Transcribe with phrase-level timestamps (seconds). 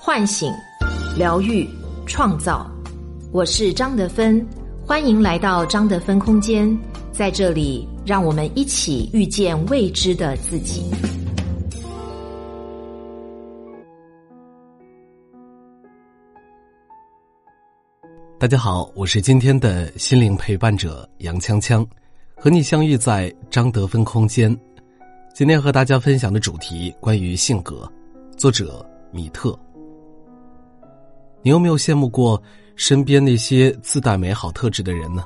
[0.00, 0.50] 唤醒、
[1.16, 1.68] 疗愈、
[2.06, 2.70] 创造。
[3.32, 4.46] 我是张德芬，
[4.86, 6.78] 欢迎来到张德芬空间。
[7.10, 10.88] 在这里，让我们一起遇见未知的自己。
[18.38, 21.84] 大家好，我是今天的心灵陪伴者杨锵锵，
[22.36, 24.56] 和你相遇在张德芬空间。
[25.34, 27.90] 今天和大家分享的主题关于性格，
[28.36, 29.58] 作者米特。
[31.42, 32.40] 你有没有羡慕过
[32.76, 35.24] 身边那些自带美好特质的人呢？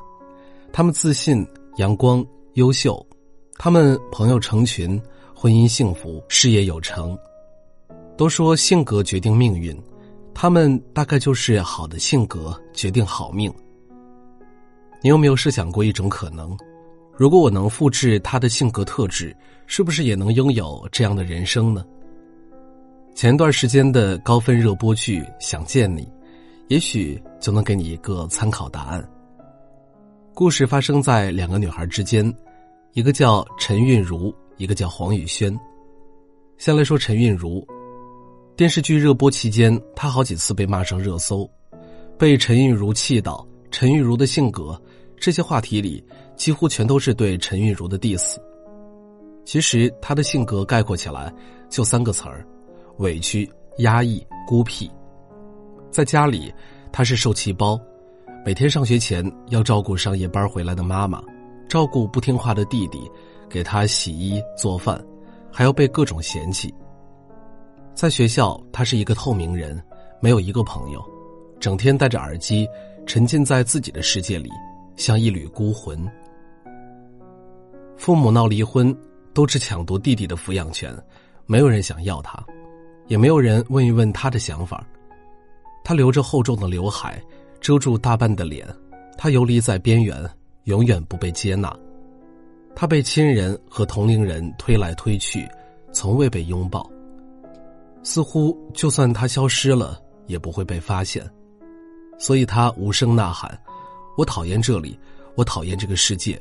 [0.73, 3.05] 他们自信、阳光、优秀，
[3.59, 5.01] 他们朋友成群，
[5.35, 7.17] 婚姻幸福，事业有成。
[8.17, 9.77] 都说性格决定命运。
[10.35, 13.53] 他们大概就是好的性格决定好命。
[15.03, 16.57] 你有没有设想过一种可能？
[17.15, 21.85] 如果我能复制他的性格特质，是不是也能拥有这样的人生呢？
[23.15, 26.03] 前段时间的高分热播剧《想见你》，
[26.69, 29.07] 也许就能给你一个参考答案。
[30.35, 32.35] 故事发生在两个女孩之间，
[32.95, 35.57] 一个叫陈韵如，一个叫黄雨萱。
[36.57, 37.65] 先来说陈韵如。
[38.57, 41.49] 电视剧热播期间，她好几次被骂上热搜，
[42.19, 43.47] 被陈韵如气到。
[43.71, 44.81] 陈韵如的性格，
[45.17, 46.05] 这些话题里
[46.37, 48.37] 几乎全都是对陈韵如的 diss。
[49.45, 51.33] 其实他的性格概括起来
[51.69, 52.47] 就三个词儿：
[52.99, 53.49] 委屈、
[53.79, 54.91] 压抑、孤僻。
[55.91, 56.53] 在家里，
[56.91, 57.79] 他是受气包，
[58.45, 61.23] 每天上学前要照顾上夜班回来的妈妈，
[61.69, 63.11] 照顾不听话的弟弟，
[63.49, 65.03] 给他洗衣做饭，
[65.51, 66.73] 还要被各种嫌弃。
[67.95, 69.83] 在学校，他是一个透明人，
[70.21, 71.05] 没有一个朋友，
[71.61, 72.67] 整天戴着耳机，
[73.07, 74.51] 沉浸在自己的世界里，
[74.97, 76.11] 像一缕孤魂。
[77.99, 78.97] 父母闹离婚，
[79.35, 80.97] 都只抢夺弟弟的抚养权，
[81.45, 82.43] 没有人想要他，
[83.13, 84.83] 也没有人问一问他的想法。
[85.85, 87.23] 他留着厚重的刘海，
[87.61, 88.67] 遮住大半的脸，
[89.19, 90.27] 他游离在边缘，
[90.65, 91.71] 永远不被接纳。
[92.75, 95.47] 他被亲人和同龄人推来推去，
[95.93, 96.91] 从未被拥抱。
[98.03, 101.23] 似乎就算他消失了，也不会被发现，
[102.19, 103.61] 所以他无声呐喊
[104.17, 104.99] ：“我讨厌这里，
[105.35, 106.41] 我讨厌这个世界。”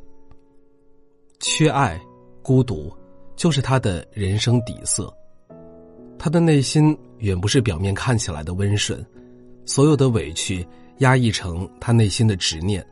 [1.42, 2.00] 缺爱、
[2.42, 2.90] 孤独，
[3.36, 5.14] 就是他的人生底色。
[6.24, 9.04] 他的内心远不是表面看起来的温顺，
[9.66, 10.64] 所有的委屈
[11.00, 12.86] 压抑成他内心的执念。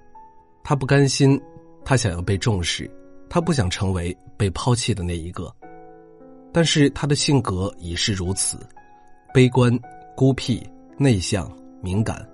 [0.63, 1.40] 他不甘心，
[1.85, 2.90] 他想要被重视，
[3.29, 5.53] 他不想成为被抛弃的那一个。
[6.51, 8.57] 但是他的性格已是如此，
[9.31, 9.79] 悲观、
[10.16, 10.67] 孤僻、
[10.97, 12.28] 内向、敏感，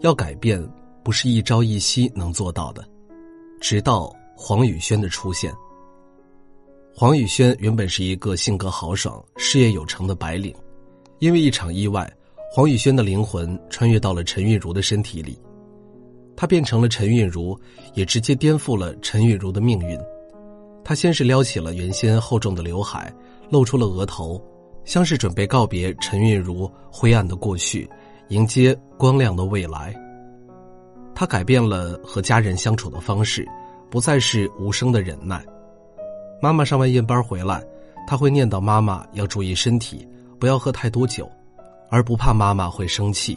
[0.00, 0.62] 要改变
[1.02, 2.86] 不是一朝一夕能做到的。
[3.62, 5.50] 直到黄宇轩的出现。
[7.00, 10.52] 黄宇轩原本是一个性格豪爽、事业有成的白领，
[11.20, 12.12] 因为一场意外，
[12.50, 15.38] 黄宇轩的灵魂穿越到了陈韵如的身体里，
[16.36, 17.56] 他变成了陈韵如，
[17.94, 19.96] 也直接颠覆了陈韵如的命运。
[20.82, 23.14] 他先是撩起了原先厚重的刘海。
[23.48, 24.44] 露出了额头，
[24.84, 27.88] 像是准备告别陈韵如灰暗的过去，
[28.30, 29.94] 迎接光亮的未来。
[31.14, 33.46] 他改变了和家人相处的方式，
[33.88, 35.40] 不再是无声的忍耐。
[36.40, 37.64] 妈妈上完夜班回来，
[38.06, 40.06] 他会念叨妈妈要注意身体，
[40.38, 41.28] 不要喝太多酒，
[41.90, 43.36] 而不怕妈妈会生气。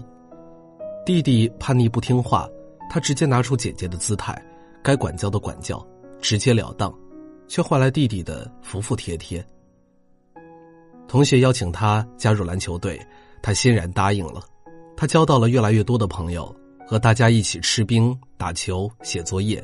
[1.03, 2.47] 弟弟叛逆不听话，
[2.89, 4.39] 他直接拿出姐姐的姿态，
[4.83, 5.83] 该管教的管教，
[6.21, 6.93] 直截了当，
[7.47, 9.43] 却换来弟弟的服服帖帖。
[11.07, 13.01] 同学邀请他加入篮球队，
[13.41, 14.43] 他欣然答应了。
[14.95, 19.61] 他交到了越来越多的朋友，和大家一起吃冰、打球、写作业。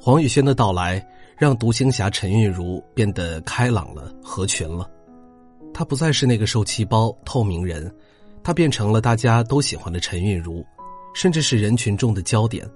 [0.00, 4.90] 黄宇轩的到来让独行侠陈韵如变得开朗了、合群了。
[5.72, 7.92] 他不再是那个受气包、透明人，
[8.42, 10.64] 他变成了大家都喜欢的陈韵如，
[11.14, 12.68] 甚至是人群中的焦点。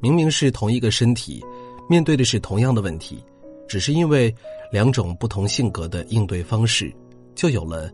[0.00, 1.44] 明明是同一个身体，
[1.88, 3.22] 面对的是同样的问题。
[3.68, 4.34] 只是因为
[4.72, 6.90] 两种不同性格的应对方式，
[7.34, 7.90] 就有了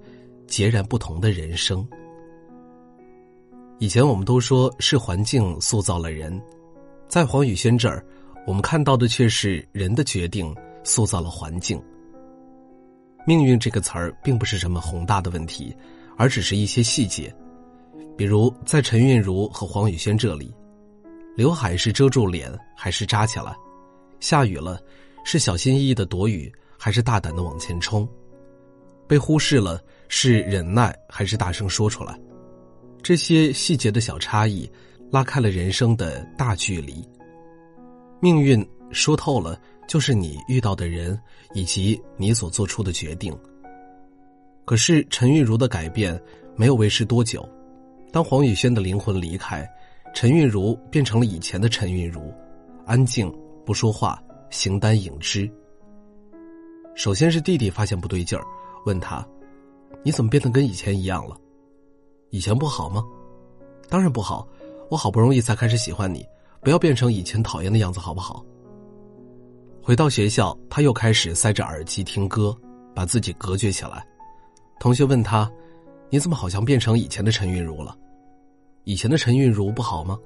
[0.46, 1.84] 截然不同的人生。
[3.80, 6.40] 以前我们都说是环境塑造了人，
[7.08, 8.06] 在黄宇轩这儿，
[8.46, 11.80] 我们看到的却是人的决定塑造了环境。
[13.26, 15.74] 命运这个词儿并不是什么宏大的问题，
[16.16, 17.34] 而只是一些细节，
[18.16, 20.54] 比如在陈韵如和黄宇轩这里，
[21.36, 23.54] 刘海是遮住脸还是扎起来？
[24.20, 24.80] 下雨了。
[25.26, 28.06] 是小心翼翼的躲雨，还是大胆的往前冲？
[29.08, 32.14] 被忽视了，是忍耐还是大声说出来？
[33.02, 34.70] 这些细节的小差异，
[35.10, 37.02] 拉开了人生的大距离。
[38.24, 41.20] 命运说透了，就是你遇到的人
[41.52, 43.38] 以及你所做出的决定。
[44.64, 46.18] 可是陈玉茹的改变，
[46.56, 47.46] 没有维持多久，
[48.10, 49.70] 当黄宇轩的灵魂离开，
[50.14, 52.32] 陈韵如变成了以前的陈韵如，
[52.86, 53.30] 安静
[53.66, 54.18] 不说话，
[54.48, 55.46] 形单影只。
[56.94, 58.44] 首先是弟弟发现不对劲儿，
[58.86, 59.22] 问他
[60.02, 61.36] ：“你怎么变得跟以前一样了？
[62.30, 63.04] 以前不好吗
[63.90, 64.48] ？”“当然不好，
[64.90, 66.24] 我好不容易才开始喜欢你，
[66.64, 68.44] 不要变成以前讨厌的样子，好不好？”
[69.80, 72.56] 回到学校，他又开始塞着耳机听歌，
[72.94, 74.02] 把自己隔绝起来。
[74.80, 75.50] 同学问他
[76.08, 77.94] ：“你怎么好像变成以前的陈韵如了？
[78.84, 80.18] 以前的陈韵如不好吗？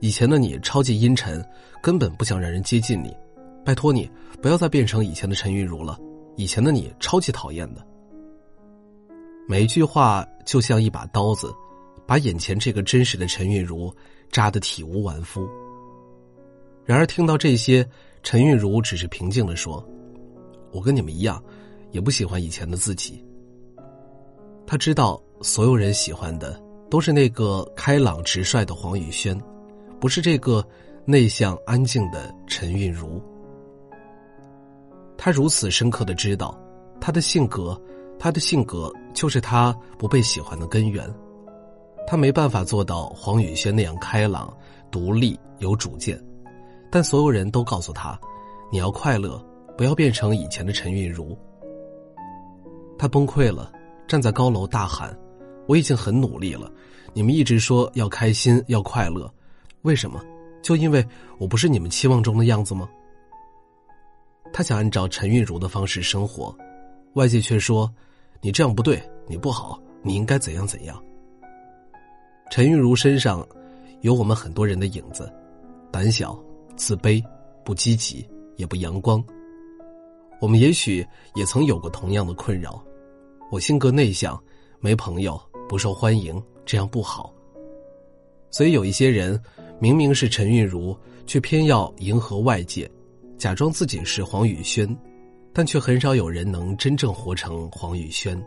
[0.00, 1.44] 以前的你超级阴沉，
[1.82, 3.12] 根本不想让人接近你。
[3.64, 4.08] 拜托你
[4.40, 5.98] 不要再变成以前的陈韵如了，
[6.36, 7.84] 以前的你超级讨厌的。”
[9.48, 11.52] 每一句话就像一把刀子，
[12.08, 13.94] 把眼前这个真实的陈韵如
[14.32, 15.46] 扎得体无完肤。
[16.86, 17.86] 然而听到这些，
[18.22, 19.86] 陈韵如只是平静的说
[20.72, 21.42] ：“我跟你们一样，
[21.90, 23.22] 也不喜欢以前的自己。”
[24.66, 26.58] 他知道，所有人喜欢的
[26.88, 29.38] 都是那个开朗直率的黄宇轩，
[30.00, 30.66] 不是这个
[31.04, 33.22] 内向安静的陈韵如。
[35.18, 36.58] 他如此深刻的知道，
[37.02, 37.78] 他的性格，
[38.18, 41.06] 他的性格就是他不被喜欢的根源。
[42.10, 44.50] 他没办法做到黄宇轩那样开朗、
[44.90, 46.18] 独立、有主见，
[46.90, 48.18] 但所有人都告诉他
[48.72, 49.38] ：“你要快乐，
[49.76, 51.36] 不要变成以前的陈韵如。”
[52.98, 53.70] 他崩溃了。
[54.06, 55.14] 站在高楼大喊
[55.68, 56.72] ：“我已经很努力了，
[57.12, 59.30] 你们一直说要开心要快乐，
[59.82, 60.18] 为什么？
[60.62, 61.06] 就因为
[61.36, 62.88] 我不是你们期望中的样子吗？”
[64.50, 66.56] 他想按照陈韵如的方式生活，
[67.16, 67.92] 外界却说
[68.40, 70.98] ：“你这样不对，你不好，你应该怎样怎样。”
[72.50, 73.46] 陈韵如身上
[74.00, 75.30] 有我们很多人的影子：
[75.90, 76.38] 胆小、
[76.76, 77.22] 自卑、
[77.64, 79.22] 不积极，也不阳光。
[80.40, 82.82] 我们也许也曾有过同样的困扰。
[83.50, 84.40] 我性格内向，
[84.80, 87.34] 没朋友，不受欢迎，这样不好。
[88.50, 89.40] 所以有一些人，
[89.78, 90.96] 明明是陈韵如，
[91.26, 92.90] 却偏要迎合外界，
[93.36, 94.88] 假装自己是黄宇轩，
[95.52, 98.42] 但却很少有人能真正活成黄宇轩。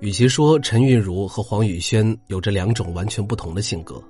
[0.00, 4.02] 与其说陈韵如和黄宇轩有着两种完全不同的性格，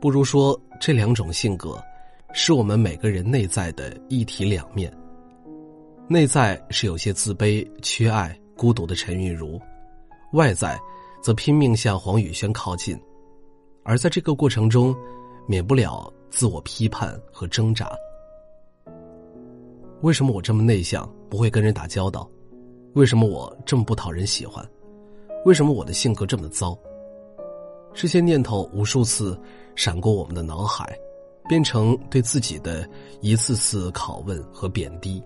[0.00, 1.82] 不如说这两种性格，
[2.32, 4.92] 是我们每个人内在的一体两面。
[6.08, 8.36] 内在是有些自卑、缺爱。
[8.56, 9.60] 孤独的陈韵如，
[10.32, 10.80] 外在
[11.20, 12.96] 则拼命向黄宇轩靠近，
[13.82, 14.94] 而在这个过程中，
[15.48, 17.90] 免不了自我批判和挣扎。
[20.02, 22.30] 为什么我这么内向，不会跟人打交道？
[22.92, 24.64] 为什么我这么不讨人喜欢？
[25.44, 26.76] 为什么我的性格这么糟？
[27.92, 29.38] 这些念头无数次
[29.76, 30.98] 闪过我们的脑海，
[31.48, 32.88] 变成对自己的
[33.20, 35.22] 一次次拷问和贬低。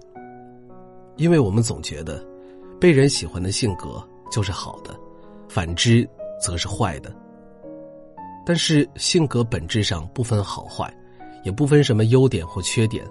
[1.17, 2.25] 因为我们总觉得。
[2.81, 4.01] 被人喜欢的性格
[4.31, 4.97] 就是好的，
[5.49, 6.09] 反之
[6.41, 7.13] 则是坏的。
[8.47, 10.97] 但是性格本质上不分好坏，
[11.43, 13.05] 也不分什么优点或缺点，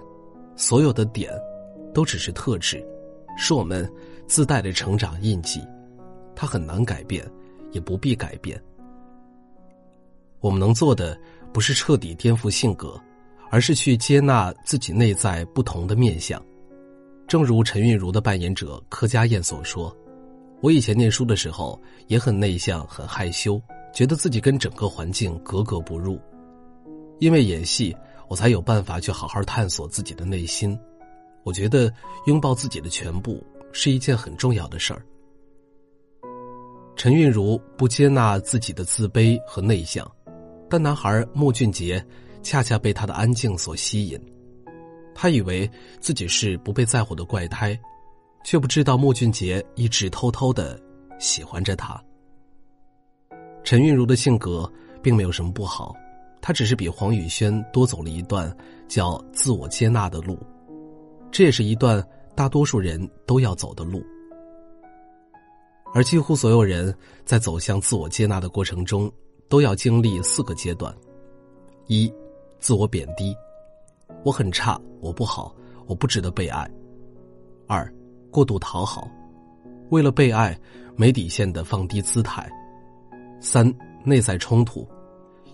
[0.56, 1.30] 所有的点
[1.92, 2.82] 都只是特质，
[3.36, 3.86] 是我们
[4.26, 5.60] 自带的成长印记，
[6.40, 7.28] 它很难改变，
[7.72, 8.62] 也不必改变。
[10.38, 11.18] 我们能做的
[11.52, 12.96] 不是彻底颠覆性格，
[13.50, 16.40] 而是去接纳自己内在不同的面相。
[17.26, 19.94] 正如陈韵如的扮演者柯佳燕所说
[20.62, 21.76] ：“我以前念书的时候
[22.06, 23.60] 也很内向、很害羞，
[23.92, 26.20] 觉得自己跟整个环境格格不入。
[27.18, 27.92] 因为演戏，
[28.28, 30.78] 我才有办法去好好探索自己的内心。
[31.42, 31.92] 我觉得
[32.26, 35.02] 拥抱自己的全部是一件很重要的事儿。”
[36.98, 40.04] 陈韵如不接纳自己的自卑和内向，
[40.68, 42.04] 但男孩莫俊杰
[42.42, 44.20] 恰恰被他的安静所吸引。
[45.14, 47.78] 他以为自己是不被在乎的怪胎，
[48.44, 50.76] 却不知道莫俊杰一直偷偷的
[51.20, 52.02] 喜欢着他。
[53.62, 54.68] 陈韵如的性格
[55.00, 55.94] 并没有什么不好，
[56.40, 58.52] 她只是比黄宇轩多走了一段
[58.88, 60.36] 叫自我接纳的路，
[61.30, 64.02] 这也是一段大多数人都要走的路。
[65.94, 69.10] 而几乎所有人在走向自我接纳的过程中，
[69.48, 70.94] 都要经历四个阶段：
[71.86, 72.12] 一、
[72.58, 73.34] 自我贬低。
[74.24, 75.54] 我很差，我不好，
[75.86, 76.68] 我不值得被爱。
[77.66, 77.90] 二，
[78.30, 79.08] 过度讨好，
[79.90, 80.58] 为了被爱，
[80.96, 82.50] 没底线的放低姿态。
[83.40, 83.72] 三，
[84.04, 84.86] 内在冲突，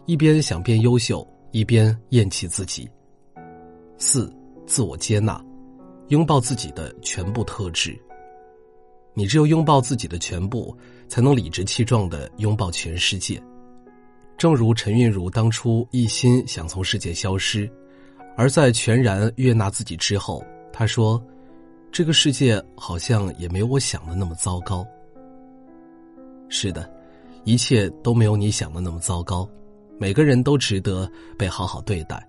[0.07, 2.88] 一边想变优秀，一边厌弃自己。
[3.99, 4.33] 四，
[4.67, 5.43] 自我接纳，
[6.09, 7.97] 拥抱自己的全部特质。
[9.14, 10.76] 你只有拥抱自己的全部，
[11.09, 13.42] 才能理直气壮的拥抱全世界。
[14.37, 17.71] 正如陈韵如当初一心想从世界消失。
[18.37, 21.25] 而在全然悦纳自己之后，他说
[21.92, 24.85] ：“这个世界好像也没有我想的那么糟糕。”
[26.50, 26.92] 是的，
[27.44, 29.49] 一切都没有你想的那么糟糕。
[30.00, 32.28] 每个人都值得被好好对待，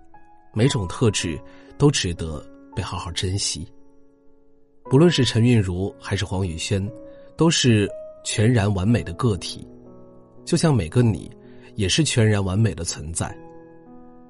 [0.53, 1.41] 每种特质
[1.75, 3.67] 都值得被好好珍惜。
[4.87, 6.87] 不论是陈韵如还是黄宇轩，
[7.35, 7.89] 都是
[8.23, 9.67] 全然完美的个体，
[10.45, 11.29] 就像每个你，
[11.73, 13.35] 也是全然完美的存在。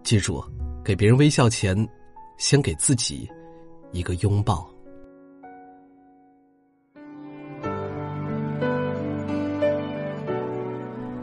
[0.02, 0.42] 记住，
[0.82, 1.76] 给别人微笑前，
[2.38, 3.30] 先给自己
[3.92, 4.66] 一个拥抱。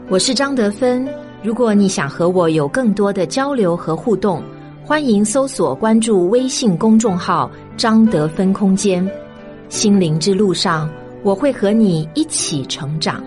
[0.09, 1.09] 我是张德芬。
[1.41, 4.43] 如果你想和我有更多的交流和互动，
[4.85, 9.03] 欢迎搜索关注微信公众号“张德芬空间”。
[9.73, 10.87] 心灵之路上，
[11.23, 13.23] 我会和你一起成长。